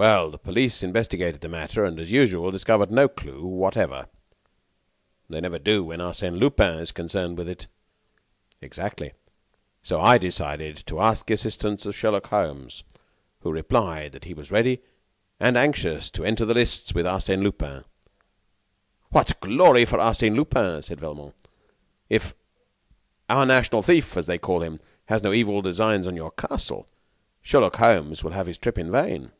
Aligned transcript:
"Well, 0.00 0.30
the 0.30 0.38
police 0.38 0.84
investigated 0.84 1.40
the 1.40 1.48
matter, 1.48 1.84
and, 1.84 1.98
as 1.98 2.12
usual, 2.12 2.52
discovered 2.52 2.92
no 2.92 3.08
clue 3.08 3.44
whatever." 3.44 4.06
"They 5.28 5.40
never 5.40 5.58
do, 5.58 5.82
when 5.82 5.98
Arsène 5.98 6.38
Lupin 6.38 6.78
is 6.78 6.92
concerned 6.92 7.40
in 7.40 7.48
it." 7.48 7.66
"Exactly; 8.60 9.08
and 9.08 9.16
so 9.82 10.00
I 10.00 10.16
decided 10.16 10.76
to 10.86 11.00
ask 11.00 11.26
the 11.26 11.34
assistance 11.34 11.84
of 11.84 11.96
Sherlock 11.96 12.28
Holmes, 12.28 12.84
who 13.40 13.50
replied 13.50 14.12
that 14.12 14.22
he 14.26 14.34
was 14.34 14.52
ready 14.52 14.82
and 15.40 15.56
anxious 15.56 16.12
to 16.12 16.24
enter 16.24 16.44
the 16.44 16.54
lists 16.54 16.94
with 16.94 17.04
Arsène 17.04 17.42
Lupin." 17.42 17.84
"What 19.10 19.40
glory 19.40 19.84
for 19.84 19.98
Arsène 19.98 20.36
Lupin!" 20.36 20.80
said 20.80 21.00
Velmont. 21.00 21.34
"But 21.42 21.46
if 22.08 22.34
our 23.28 23.44
national 23.44 23.82
thief, 23.82 24.16
as 24.16 24.26
they 24.26 24.38
call 24.38 24.62
him, 24.62 24.78
has 25.06 25.24
no 25.24 25.32
evil 25.32 25.60
designs 25.60 26.06
on 26.06 26.14
your 26.14 26.30
castle, 26.30 26.86
Sherlock 27.42 27.74
Holmes 27.74 28.22
will 28.22 28.30
have 28.30 28.46
his 28.46 28.58
trip 28.58 28.78
in 28.78 28.92
vain." 28.92 29.32